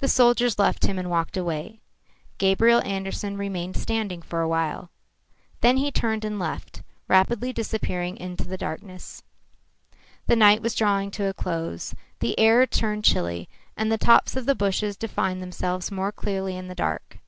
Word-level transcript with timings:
The 0.00 0.08
soldiers 0.08 0.58
left 0.58 0.84
him 0.84 0.98
and 0.98 1.08
walked 1.08 1.34
away. 1.34 1.80
Gabriel 2.36 2.82
Andersen 2.82 3.38
remained 3.38 3.74
standing 3.74 4.20
for 4.20 4.42
a 4.42 4.46
while. 4.48 4.90
Then 5.62 5.78
he 5.78 5.90
turned 5.90 6.26
and 6.26 6.38
left, 6.38 6.82
rapidly 7.08 7.54
disappearing 7.54 8.18
in 8.18 8.36
the 8.36 8.58
darkness. 8.58 9.22
The 10.26 10.36
night 10.36 10.60
was 10.60 10.74
drawing 10.74 11.10
to 11.12 11.24
a 11.24 11.32
close. 11.32 11.94
The 12.18 12.38
air 12.38 12.66
turned 12.66 13.04
chilly, 13.06 13.48
and 13.78 13.90
the 13.90 13.96
tops 13.96 14.36
of 14.36 14.44
the 14.44 14.54
bushes 14.54 14.94
defined 14.94 15.40
themselves 15.42 15.90
more 15.90 16.12
clearly 16.12 16.54
in 16.54 16.68
the 16.68 16.74
dark. 16.74 17.20